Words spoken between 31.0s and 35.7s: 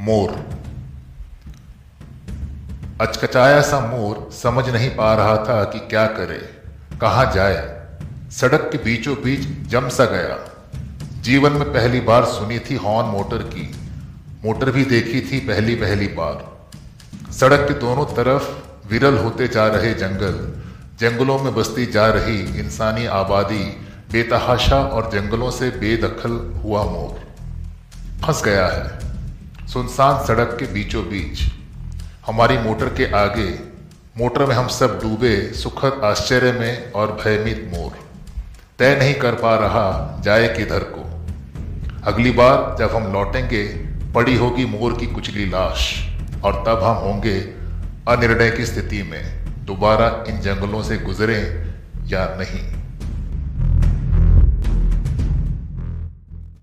बीच, हमारी मोटर के आगे, मोटर में हम सब डूबे